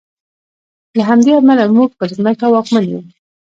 له 0.97 1.03
همدې 1.09 1.31
امله 1.39 1.63
موږ 1.77 1.89
پر 1.99 2.09
ځمکه 2.17 2.45
واکمن 2.49 2.83
یو. 2.91 3.01